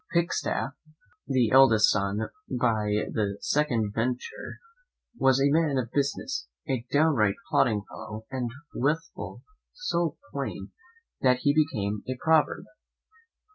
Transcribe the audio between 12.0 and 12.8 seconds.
a proverb.